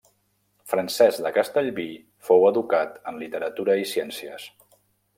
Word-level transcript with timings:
Francesc 0.71 1.21
de 1.25 1.33
Castellví 1.35 1.87
fou 2.31 2.49
educat 2.51 2.99
en 3.13 3.23
literatura 3.27 3.81
i 3.87 3.89
ciències. 3.95 4.53